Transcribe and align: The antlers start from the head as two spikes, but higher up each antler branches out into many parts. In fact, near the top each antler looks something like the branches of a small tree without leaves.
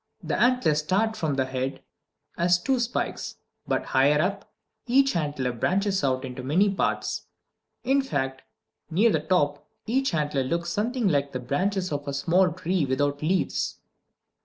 The 0.23 0.35
antlers 0.35 0.79
start 0.79 1.15
from 1.15 1.35
the 1.35 1.45
head 1.45 1.83
as 2.35 2.59
two 2.59 2.79
spikes, 2.79 3.35
but 3.67 3.85
higher 3.85 4.19
up 4.19 4.51
each 4.87 5.15
antler 5.15 5.51
branches 5.53 6.03
out 6.03 6.25
into 6.25 6.41
many 6.41 6.73
parts. 6.73 7.27
In 7.83 8.01
fact, 8.01 8.41
near 8.89 9.11
the 9.11 9.19
top 9.19 9.63
each 9.85 10.15
antler 10.15 10.43
looks 10.43 10.71
something 10.71 11.07
like 11.07 11.33
the 11.33 11.39
branches 11.39 11.91
of 11.91 12.07
a 12.07 12.13
small 12.15 12.51
tree 12.51 12.83
without 12.83 13.21
leaves. 13.21 13.77